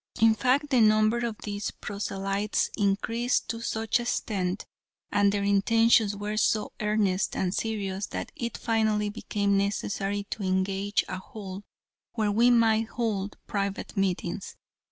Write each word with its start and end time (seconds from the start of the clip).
In 0.19 0.33
fact, 0.33 0.71
the 0.71 0.81
number 0.81 1.19
of 1.19 1.37
these 1.43 1.69
proselytes 1.69 2.71
increased 2.75 3.47
to 3.49 3.61
such 3.61 3.99
an 3.99 4.01
extent, 4.01 4.65
and 5.11 5.31
their 5.31 5.43
intentions 5.43 6.15
were 6.15 6.37
so 6.37 6.71
earnest 6.79 7.35
and 7.35 7.53
serious, 7.53 8.07
that 8.07 8.31
it 8.35 8.57
finally 8.57 9.09
became 9.09 9.55
necessary 9.59 10.23
to 10.31 10.41
engage 10.41 11.05
a 11.07 11.19
hall, 11.19 11.61
where 12.13 12.31
we 12.31 12.49
might 12.49 12.87
hold 12.87 13.37
private 13.45 13.95
meetings. 13.95 14.55